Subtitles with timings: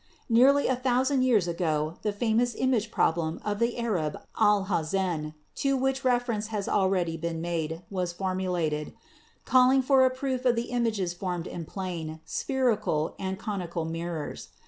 [0.29, 5.77] Nearly a thousand years ago the famous Image Problem of the Arab Al Hazen, to
[5.77, 8.93] which reference has already been made, was formulated,
[9.45, 14.47] calling for a proof of the images formed in plane, spheri cal and conical mirrors.